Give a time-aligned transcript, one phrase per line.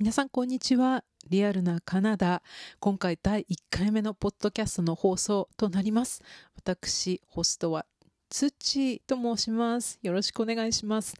[0.00, 1.02] 皆さんこんにちは。
[1.28, 2.40] リアルなカナダ。
[2.78, 6.22] 今回第1回目のポッドキャストの放送となります。
[6.54, 7.84] 私、ホストは
[8.30, 9.98] ツチと申します。
[10.00, 11.16] よろしくお願いします。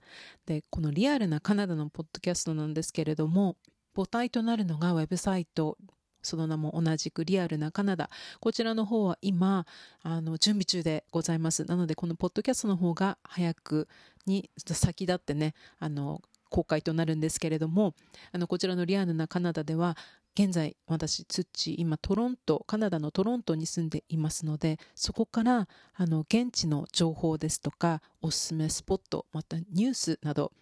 [0.47, 3.57] で、このリアルなカナダのポッドキャストなんですけれども、
[3.97, 5.77] 母体となるのがウェブサイト、
[6.23, 8.11] その名も同じくリアルなカナダ。
[8.39, 9.67] こちらの方は今、
[10.03, 11.65] あの、準備中でございます。
[11.65, 13.89] なので、このポッドキャストの方が早く
[14.25, 17.95] に先立ってね、あの、公開となるんですけれども、
[18.33, 19.97] あの、こちらのリアルなカナダでは、
[20.35, 30.53] 現在、私、ツッチ、今、トロント、カナダのトロントに住んでいますので、そこから、あの、現地の情報ですとか、おすすめスポット、またニュースなど、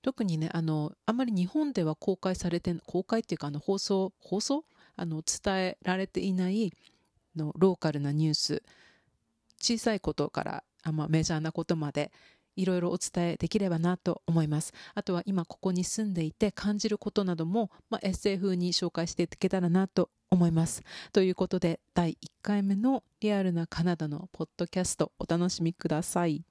[0.00, 4.64] 特にね、あの、あまり日本では公開されて、公開っていうか、あの、放送、放送？
[4.94, 6.72] あの、伝えられていない
[7.34, 8.62] のローカルなニュース、
[9.60, 12.10] 小さいことから、あま、メジャーなことまで、
[12.56, 14.72] いろいろお伝えできればなと思います。
[14.94, 20.82] あとは今ここに住んでいて感じることなども、まあ、エッセイ風に紹介していけたらなと思います。
[21.12, 26.42] ということで第1回目のリアルなカナダのポッドキャストお楽しみください。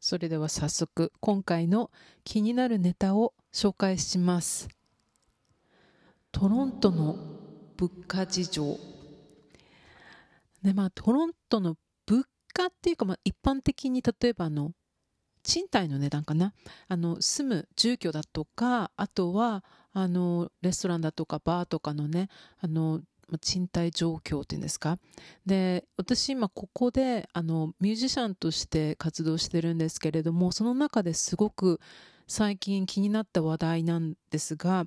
[0.00, 1.90] それでは早速今回の
[2.24, 4.68] 気になるネタを紹介します。
[6.32, 7.16] トロントの
[7.76, 8.78] 物価事情。
[10.62, 11.76] でまあ、トロントの
[12.58, 14.72] 価っていうか、まあ、一般的に例えばあの
[15.42, 16.52] 賃貸の値段かな。
[16.88, 22.28] あの住む住居だとかあとはあのレストランだとかバーとかのね
[22.60, 23.00] あの
[23.40, 24.98] 賃貸状況っていうんですか。
[25.46, 31.80] で私今ここであのミュージシャンとして活動してるんですけれどもその中ですごく
[32.26, 34.84] 最近気になった話題なんですが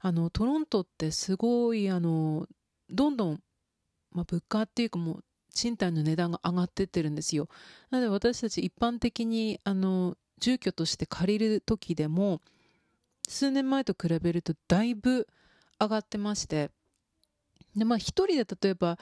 [0.00, 2.46] あのトロントってすごいあの
[2.90, 3.40] どんどん、
[4.10, 7.48] まあ、物価っていうかもう賃貸の値段が上がってってるんですよ。
[7.90, 12.40] なので私たち一般的にあの住居として借りる時でも
[13.28, 15.28] 数年前と比べるとだいぶ
[15.80, 16.70] 上がってまして
[17.76, 18.98] でまあ一人で例えば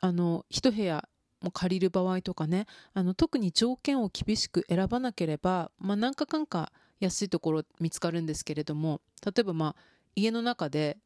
[0.00, 1.08] あの一部屋
[1.42, 9.76] も借りる場合とかねあの特に条件を厳しく選ばなければ、まあ、何かかんか安いところ見つかるんですけれども例えばまあ
[10.14, 10.98] 家の中で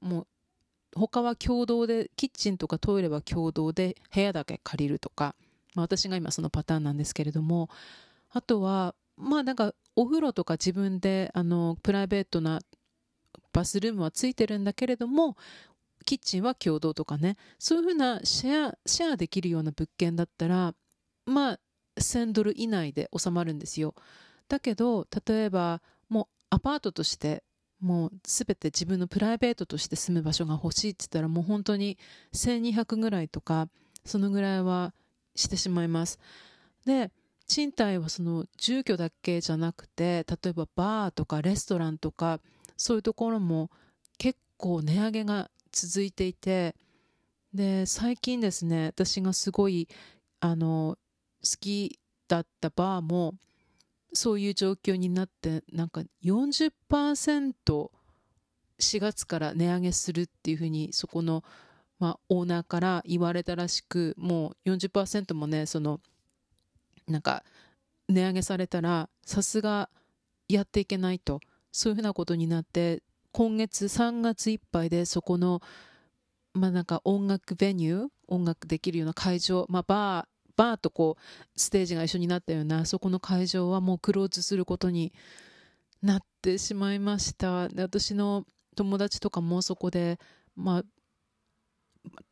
[0.00, 0.26] もう
[0.94, 5.34] 他は共同でキッチンとかトイレは共同で部屋だけ借りるとか、
[5.74, 7.68] まあ、私が今そのパターンなんですけれども
[8.30, 12.60] あとはまあなんかお風呂とか自分であのプライベートな
[13.52, 15.36] バスルームはついてるんだけれども
[16.04, 17.36] キッチンは共同とかね。
[17.58, 20.74] そういうふうなシェアシェアできるような物件だったら
[21.26, 21.60] まあ
[21.98, 23.94] 1000ドル以内で収まるんですよ。
[24.48, 27.44] だけど例えばもうアパートとして
[27.80, 31.98] もう全て自分のプライベートとして住む場所が欲しいって言ったらもう本当に
[32.34, 33.68] 1200ぐらいとか
[34.04, 34.92] そのぐらいは
[35.34, 36.18] してしまいます。
[36.84, 37.10] で
[37.46, 42.38] 賃貸はその住居だけじゃなくて例えばバーとかレストランとか
[42.76, 43.70] そういうところも
[44.18, 46.76] 結構値上げが続いていて
[47.52, 49.88] で最近ですね私がすごい
[50.38, 50.96] あの
[51.42, 51.98] 好き
[52.28, 53.34] だったバーも
[54.12, 56.72] そういう状況になってなんか40%、
[58.80, 61.44] 4月から値上げするっていうふうにそこの、
[61.98, 66.00] まあ、オーナーから言われたらしくもう40%もねその
[67.06, 67.44] なんか
[68.08, 69.90] 値上げされたらさすが
[70.48, 71.40] やっていけないと。
[71.72, 75.60] そういうふうなことになって今月3月いっぱいでそこの
[76.52, 80.26] まあなんか音楽ベニュー音楽できるような会場、まあ、バー
[80.60, 85.14] バーとこうステージが一緒になったようなそこの会場はもうクローズすることに
[86.02, 87.70] なってしまいました。
[87.70, 88.44] で私の
[88.76, 90.18] 友達とかもそこで
[90.56, 90.82] まあ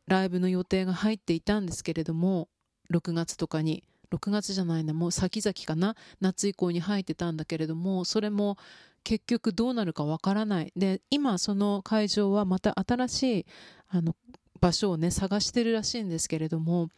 [0.07, 2.49] ライブの予定が入っていたんですけれども
[2.93, 8.57] 6月とかに6月じゃないなもう先々かな夏以降に入ってたんだけれどもそれも
[9.03, 10.71] 結局どうなるかわからない。
[10.75, 13.45] で今その会場はまた新しい
[13.87, 14.15] あの
[14.61, 16.89] 場所をね探してるらしいんですけれども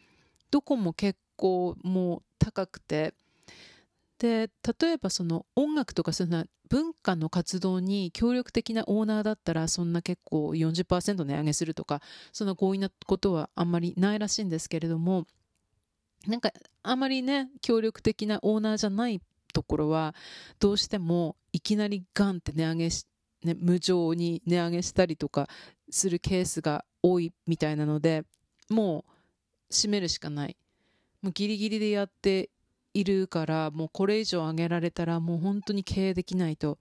[0.51, 3.13] どこも結構もう高くて。
[4.19, 12.01] で例えばその音楽とかそんな文化の活動に協力的なオーナーだったらそんな結構40%値上げするとか
[12.31, 15.25] そんな強引なことはあんまりないらしいんですけれども
[16.27, 16.51] なんか
[16.83, 19.21] あまりね協力的なオーナーじゃない
[19.54, 20.15] ところは
[20.59, 23.06] どうしてもいきなりガンって値上げし、
[23.44, 25.50] ね、無情に値上げしたりとか
[25.89, 28.24] するケースが多いみたいなので
[28.69, 29.11] もう
[29.71, 30.56] 閉めるしかない。
[31.21, 32.50] もうギリギリでやって
[32.94, 36.77] いるから、もうこれ以上上げられたらもう本当に経営できないと。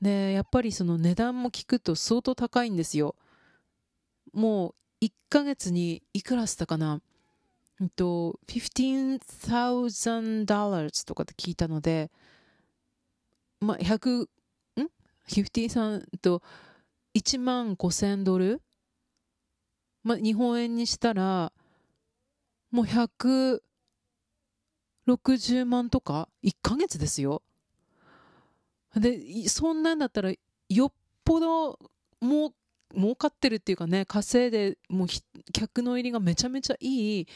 [0.00, 3.16] で、やっぱりその値段も聞くと相当高いんですよ。
[4.32, 7.00] もう1ヶ月にいくらしたかな
[7.80, 12.10] えっと、$15,000 とかって聞いたので、
[13.60, 14.28] まあ、100
[15.26, 16.42] 50さんと
[17.14, 18.60] 1万5000ドル、
[20.02, 21.52] まあ、日本円にしたら
[22.74, 23.60] もう160
[25.64, 27.42] 万とか？1ヶ月ですよ。
[28.96, 30.32] でそんなんだったら
[30.68, 30.92] よっ
[31.24, 31.78] ぽど
[32.20, 32.52] もう
[32.96, 35.06] 儲かってるっていうかね稼いでもう
[35.52, 37.28] 客の入りがめちゃめちゃいい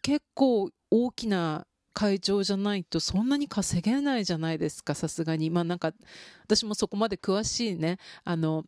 [0.00, 5.50] 結構大きな会場じゃないとそんなに稼げないじゃないですかさすがに。
[5.50, 5.92] まあなんか
[6.44, 8.64] 私もそこまで詳しいねあの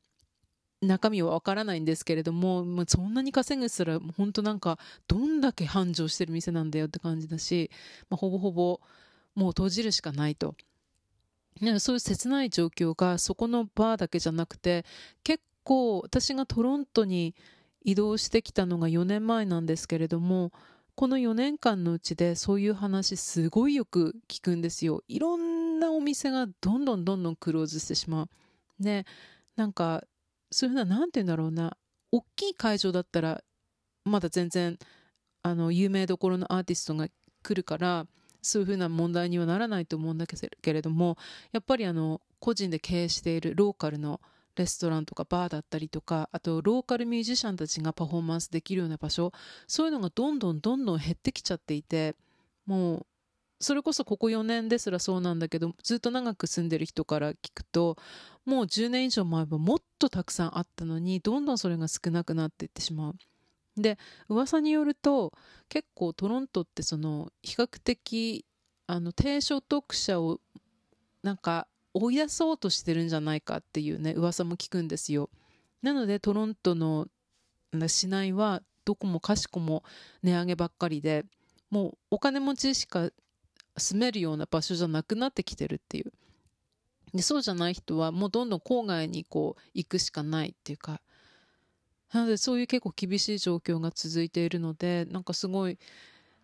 [0.81, 4.79] 中身はわからないんですけれども、まあ、そんなに稼ぐすら本当なんか
[5.09, 7.71] どんだけ繁盛してる店なんだよって感じだし、
[8.09, 8.81] まあ、ほぼほぼ
[9.35, 10.55] もう閉じるしかないと。
[11.81, 14.85] そういう切ない状況がそこのバーだけじゃなくて
[15.25, 17.35] 結構私がトロントに
[17.83, 20.53] 移動してきたのが4年前なんですけれども
[20.95, 25.05] この4年間のうちでそういう話すごいよく聞くんですよ。
[25.07, 28.29] いろんなお店がどんどんどんどんクローズしてしまう。
[28.83, 29.05] ね、
[29.55, 30.03] なんか
[30.51, 31.77] そういうふうな何て言うんだろうな。
[32.11, 33.43] 大きい会場だったら
[34.05, 34.79] まだ全然
[35.43, 37.09] あの有名どころのアーティストが
[37.43, 38.07] 来るから
[38.43, 41.17] そういうふうな問題にはならないと思うんだけれども
[41.53, 44.21] やっぱりあの個人で経営しているローカルの
[44.57, 49.33] レストランとかバーだったりとかあとローカルミュージシャンたちがパフォーマンスできるような場所
[49.67, 52.17] そういうのがどんどんどんどん減ってきちゃっていて
[52.67, 53.07] もう
[53.61, 57.97] それこそここ4年ですらそうなんだけどずっと長く住んでる人から聞くと
[58.45, 63.15] もう10年以上前はもっとたくさんあったのにどんどんそれが少なくなっていってしまう。
[63.77, 63.99] で
[64.29, 65.33] 噂によると
[65.69, 68.45] 結構トロントってその比較的
[68.87, 70.41] あの低所得者を
[71.23, 75.31] なんか追い出そうとしてるんじゃないかっていうね噂も聞くんですよ
[75.83, 77.07] なのでトロントの
[77.87, 79.85] 市内はどこもかしこも
[80.23, 81.25] 値上げばっかりで
[81.71, 83.11] もうお金持ちしか
[83.77, 86.13] 住めるような場所じゃなくなってきてるっていう
[87.15, 91.01] でそうじゃない人はもうどんどん郊外にこう行くしかないっていうか
[92.13, 95.79] なのでそういう結構厳しい状況が続いているのでなんかすごい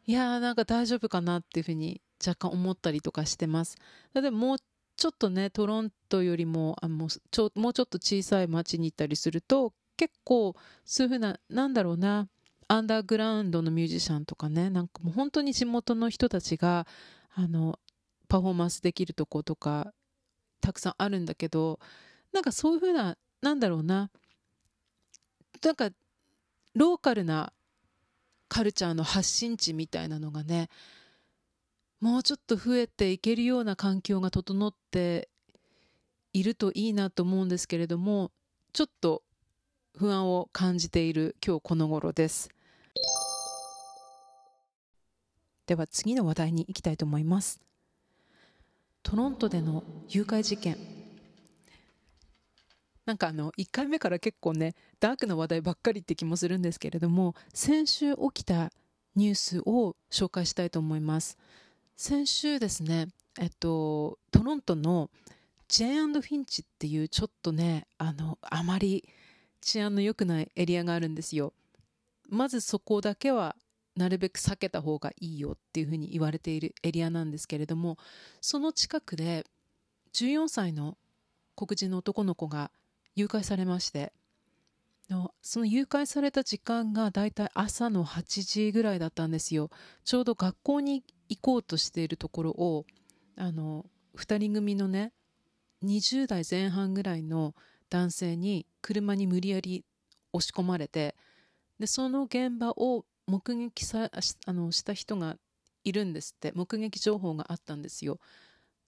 [0.06, 3.76] いやーなんか大丈夫かなっていうふうに若干思ったりとかしてます。
[4.12, 4.58] でもう
[4.96, 12.28] ちょっとねトロントよりもあもうちょもうちょっと小さい町に行ったりすると結構そういうふうななんだろうな
[12.68, 16.86] アンダーグラウンドのミュージシャンとかねなんかもう本当に地元の人たちが
[17.34, 17.78] あの
[18.28, 19.92] パフォーマンスできるとことか
[20.64, 21.78] たくさんあるんだけど
[22.32, 24.10] なんかそういうふうななんだろうな
[25.62, 25.90] なんか
[26.74, 27.52] ローカルな
[28.48, 30.70] カルチャーの発信地みたいなのがね
[32.00, 35.28] もうちょっと増えていけるような環境が整って
[36.32, 38.30] いるといいなと思うんですけれども
[38.72, 39.22] ちょっと
[39.98, 42.48] 不安を感じている今日この頃です。
[45.66, 47.60] では次の話題に行きたいと思います。
[49.04, 50.76] トロントでの誘拐事件。
[53.04, 58.72] なんかあの1回目から結構ねダークな話題ばっかりって気もするんですけれども先週起きた
[59.14, 61.36] ニュースを紹介したいと思います。
[61.96, 63.08] 先週ですね
[63.38, 65.10] えっとトロントの
[65.68, 69.06] ジェーンフィンチっていうちょっとねあのあまり
[69.60, 71.52] 治安の良くないエリアがあるんですよ。
[72.30, 73.54] まずそこだけは
[73.96, 77.96] なるべく避けた方がいいよっていうふうに言われているエリアなんですけれども
[78.40, 79.44] その近くで
[80.12, 80.96] 14歳の
[81.56, 82.70] 黒人の男の子が
[83.14, 84.12] 誘拐されまして
[85.42, 89.70] その誘拐された時間がだいたい朝の8時ぐらいだったんですよ。
[90.04, 92.86] ちょうど学校に行こうとしているところを
[93.36, 93.84] あの
[94.16, 95.12] 2人組のね
[95.84, 97.54] 20代前半ぐらいの
[97.90, 99.84] 男性に車に無理やり
[100.32, 101.14] 押し込まれて
[101.78, 104.10] でその現場を目撃さ
[104.46, 105.36] あのした人が
[105.84, 106.52] いるんですって。
[106.54, 108.18] 目撃情報があったんですよ。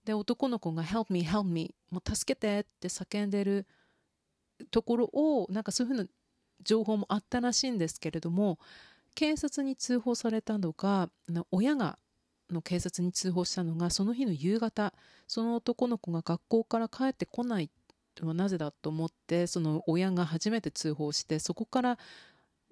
[0.05, 3.67] で男の子が「Help me help me」もう助けてって叫んでる
[4.71, 6.09] ところをなんかそういうふうな
[6.63, 8.59] 情報もあったらしいんですけれども
[9.15, 11.11] 警察に通報されたのが
[11.51, 11.99] 親が
[12.51, 14.95] の警察に通報したのがその日の夕方
[15.27, 17.71] その男の子が学校から帰ってこない
[18.21, 21.99] のはなぜだと思ってその親が初めて通報してそこから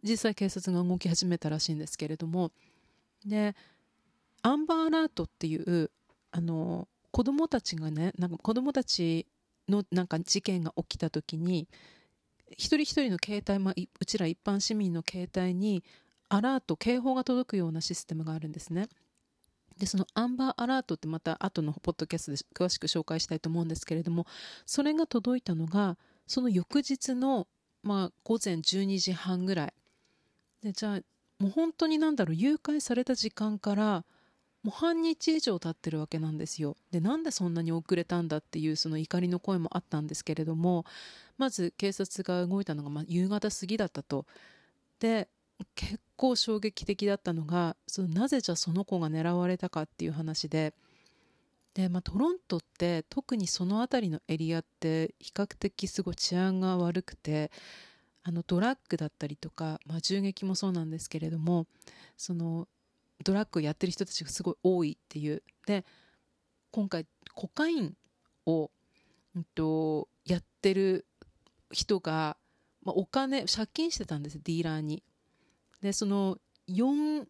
[0.05, 2.53] 実際警察が動き始めたらしいんですけれども
[3.25, 3.57] で
[4.43, 5.91] アンバーアラートっていう
[6.31, 9.27] あの子供たちがねなんか子供たち
[9.69, 11.69] のなんか事件が起きた時に
[12.51, 15.83] 一人一人の携帯、まあ、うちら一般市民の携帯に
[16.29, 18.89] アラート警報が届くようなシステムがあるんですね。
[19.79, 24.27] でそのアンバーアラートってまた後のポッドキャストで詳しく紹介したいと思うんですけれども
[24.67, 25.97] それが届いたのが
[26.29, 27.49] その翌日の、
[27.83, 29.75] まあ、午前12時半ぐらい
[30.65, 31.01] でじゃあ
[31.39, 34.05] もう本当になんだろう誘拐された時間から
[34.65, 36.75] もう半日以上経ってるわけなんですよ。
[36.91, 40.87] で、なんでそんなに遅れたんだっていうその怒りの声もあったんですけれども、
[41.37, 44.25] まず警察が動いたのがま夕方過ぎだったと。
[45.01, 45.29] で、
[45.75, 50.73] 結構衝撃的だったのが、そのなぜじゃその子が狙われたかっていう話で、
[51.75, 57.51] で、まあ、トロントって特にその辺りのエリアって比較的すごい治安が悪くて、
[58.25, 61.67] あのドラッグだったりとか、まあ、銃撃もそうなんですけれども
[62.17, 62.67] その
[63.23, 65.43] ドラッグをやってる人たちがすごい多いっていう。
[65.67, 65.85] で
[66.71, 67.95] 今回コカイン
[68.47, 68.71] を、
[69.37, 71.07] うんと、やってる
[71.71, 72.37] 人が、
[72.83, 75.03] まあ、お金借金してたんですディーラーに。
[75.81, 76.39] でその
[76.69, 77.27] 4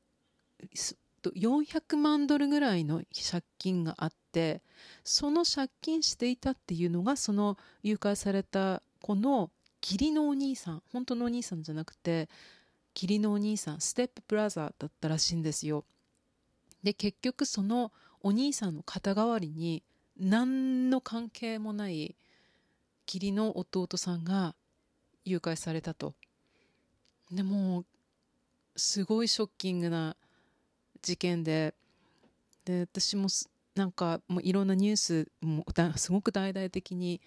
[1.25, 4.63] 400万ドルぐらいの借金があって
[5.05, 9.51] その借金していたっていうのがその誘拐された子の
[9.85, 12.31] 義理のお兄さん本当のお兄さんじゃなくて
[12.95, 15.85] 義理のお兄さんステップブラザーだったらしいんですよ。
[16.83, 19.83] で結局そのお兄さんの肩代わりに
[20.19, 22.17] 何の関係もない
[23.07, 24.55] 義理の弟さんが
[25.25, 26.15] 誘拐されたと。
[27.31, 27.85] でも
[28.77, 30.17] すごいショッキングな
[31.03, 31.75] 事件で。
[32.65, 33.29] で私も
[33.75, 37.21] なんかもういろんなニュースもすごく大々的に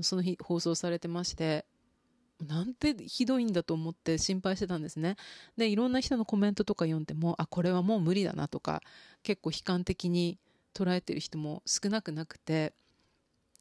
[0.00, 1.66] その日放送されてまして。
[2.46, 5.16] なんてひどいんだと思って心配してたんですね。
[5.56, 8.82] で、いろんな人のコメントとか読んでも、あ、これはもう無理だなとか、
[9.22, 10.38] 結構悲観的に
[10.74, 12.74] 捉えてる人も少なくなくて、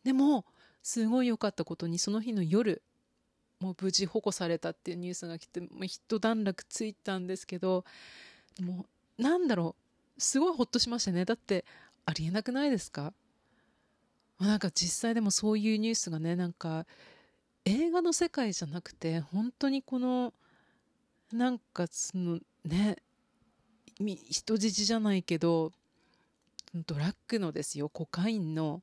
[0.03, 0.45] でも、
[0.83, 2.83] すごい良かったことに、その日の夜、
[3.59, 7.83] もう無事保護されたっていうニュースが来て、もう一段落ついたんですけど、
[8.61, 8.85] も
[9.17, 9.75] う、なんだろ
[10.15, 11.25] う、すごいほっとしましたね。
[11.25, 11.65] だって、
[12.05, 13.13] ありえなくないですか？
[14.39, 16.85] なんか実際でもそういうニュースがね、なんか、
[17.67, 20.33] 映画の世界じゃなくて本当にこの
[21.33, 22.95] なんかそのね
[23.99, 25.73] 人質じゃないけど
[26.73, 28.81] ドラッグのですよコカインの。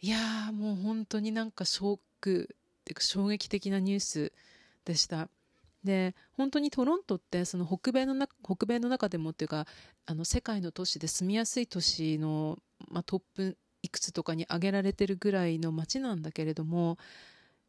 [0.00, 4.32] いやもう本当になんかショックっていうか衝撃的なニュース
[4.86, 5.28] でした。
[5.84, 9.66] で本当にトロントってその北米のな北米の中でもっていうか
[10.06, 16.98] あの世界の都市で住みやすい都市の、まあ、トップいくつとかに挙げられてるぐらいの街なんだけれども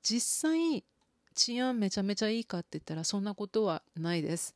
[0.04, 0.84] 実際
[1.34, 4.56] 治安めちゃめちゃいいかって言ったらそんなことはないです。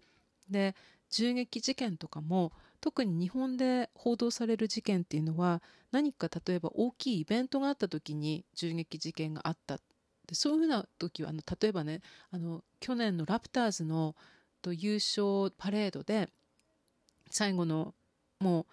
[0.49, 0.75] で
[1.09, 5.61] 銃撃事件とかも特に日本で報道される事件っていうのは
[5.91, 9.79] 何か例えば大きいイベントがあった時に銃撃事件があった
[10.27, 14.15] でそういうふうな時はあの例えばねあの去年のラプターズの
[14.61, 16.29] と優勝パレードで
[17.29, 17.93] 最後の
[18.39, 18.65] もう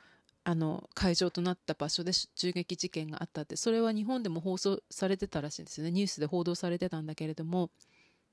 [0.44, 5.92] あの会場となった場所で銃撃事件があったってそれは日本でも放送されてたらしいんですよね。
[5.92, 7.70] ニュースで報道されてたんだけれども。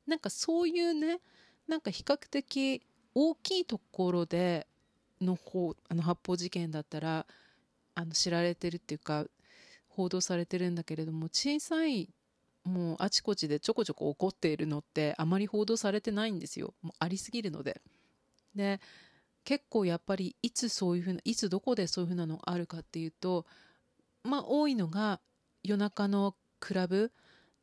[0.07, 1.19] なんかそういうね
[1.67, 2.81] なんか比較的
[3.13, 4.67] 大きいところで
[5.21, 7.27] の方あの発砲事件だったら
[7.93, 9.25] あの知られてるっていうか
[9.87, 12.09] 報道されてるんだけれども小さい
[12.63, 16.73] もうあちこちでちょこちょこ起こっているのってあまり報道されてないんですよ。
[16.81, 17.81] もうありすぎるので。
[18.55, 18.79] で
[19.43, 23.45] 結構やっぱりいつそういうふうないつどこでそういうふうなのがあるかっていうと
[24.23, 25.19] まあ多いのが
[25.63, 27.11] 夜中のクラブ。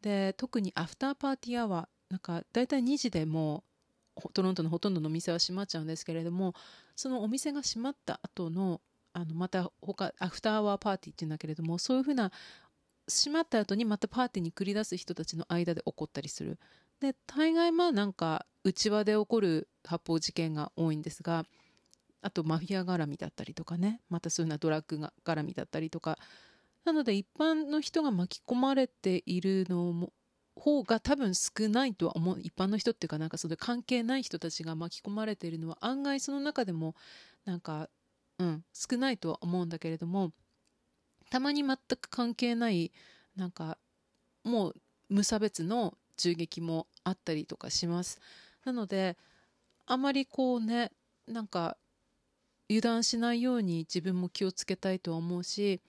[0.03, 3.65] で特にアフターパーティーアワーなんか大体2時でも
[4.25, 6.55] うトロントのほとんどのお店は閉まっちゃうんですけれども
[6.95, 8.81] そのお店が閉まった後の
[9.13, 12.31] あのまた他アフターアワーパーティーっていうんだけれどもそういうふうな
[13.09, 16.59] 閉まった後にまたパーティーに繰り出す人たちの間で起こったりする。
[17.01, 21.45] で大概まあなんか内輪で起こる発砲事件が多いんですが
[22.23, 24.01] あとマフィア絡みだったりとかね。
[24.09, 26.19] またそういうなドラッグが絡みだったりとか。
[26.85, 30.13] なので一般の人が巻き込まれているのも
[30.55, 32.41] 方が多分少ないとは思う。
[32.41, 36.95] 一般の人っていうかなんかそれ関係ない人たちが巻き込まれているのは案外その中でも
[37.45, 37.89] なんか
[38.39, 40.33] うん少ないとは思うんだけれども。
[41.29, 42.93] たまに全く関係ない
[43.35, 43.79] なんか
[44.45, 44.75] もう
[45.09, 48.21] 無差別の銃撃もあったりとかします。
[48.65, 49.17] なので
[49.87, 50.93] あまりこうね
[51.27, 51.77] なんか
[52.69, 55.81] 油断しないように自分も気をつけたいとは思うし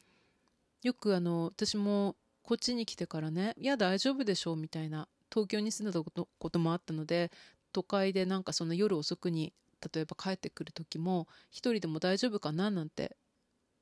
[0.84, 7.32] よくあの私もこっちに来てからね「いや大丈夫でしょう」みたいな東京に住んだことこともあったので
[7.74, 9.54] 都会でなんかその夜遅くに
[9.94, 12.72] 例えば帰ってくる時も一人でも大丈夫かな？
[12.72, 13.16] なんて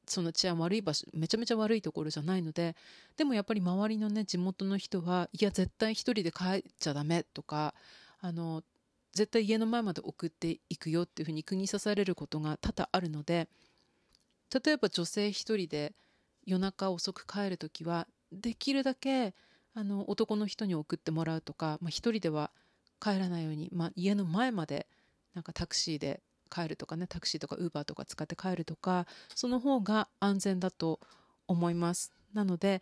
[0.08, 2.76] その治安悪い場所めちゃめちゃ悪いところじゃないので
[3.18, 7.74] でもやっぱり周りのね地元の人はいや絶対一人で帰っちゃダメとか
[8.20, 8.64] あの
[9.16, 13.48] 絶対家の前まで送っていくよっていうふうに釘刺されることが多々あるので
[14.54, 15.94] 例えば女性一人で
[16.46, 19.34] 夜中遅く帰る時はできるだけ
[19.74, 22.52] あの男の人に送ってもらうとか、まあ、一人では
[23.02, 24.88] 帰らないように、まあ、家の前まで
[25.34, 31.00] なんかタクシーで帰るとかねタクシーとかウーバーとか使って帰るとかその方が安全だと
[31.48, 32.12] 思います。
[32.34, 32.82] なので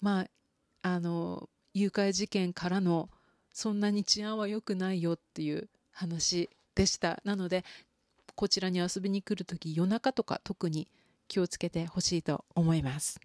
[0.00, 0.26] まあ
[0.82, 3.08] あの誘拐事件からの
[3.52, 7.20] そんなに治安は良くないよっていう話でした。
[7.24, 7.64] なので
[8.34, 10.88] こちらに遊びに来るとき夜中とか特に
[11.28, 13.20] 気をつけてほしいと思います。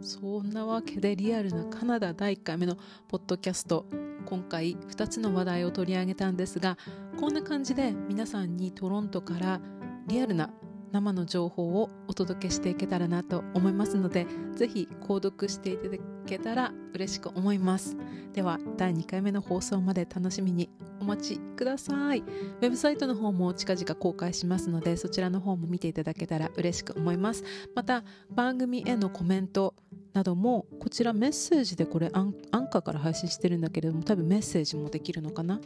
[0.00, 2.76] そんなわけでリアルなカナダ第1回目の
[3.08, 3.84] ポッドキャスト
[4.24, 6.78] 今回2つの話題を取り上げたんですが
[7.18, 9.60] こんな感じで皆さんにトロントから
[10.06, 10.50] リアルな
[10.92, 17.96] 生の情報をお届けしていけたらなと思いますのでぜひ購読していただけたら嬉しく思います。
[18.32, 22.20] では第2回目の放送まで楽しみにお待ちください。
[22.20, 27.44] ウェブサイトの方も近々公開しますのでそちらの方も見ていただけたら嬉しく思います。
[27.74, 29.74] また番組へのコメント
[30.12, 35.60] などもこちらメッセージでこれアンアンカーから配信してるんだけれども多分メッセージもできるのかな。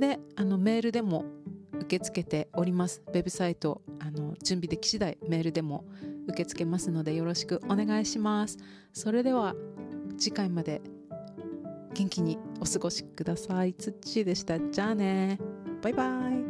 [0.00, 1.24] であのメールでも
[1.74, 3.02] 受け付けております。
[3.06, 5.84] ウェブサイトあの準備でき次第メールでも
[6.28, 8.58] 受け付けますのでよろしくお願いします。
[8.92, 9.54] それでは
[10.18, 10.80] 次回まで
[11.94, 13.74] 元気にお過ごしください。
[13.74, 14.58] つっちーでした。
[14.58, 15.38] じゃあね
[15.82, 16.49] バイバイ。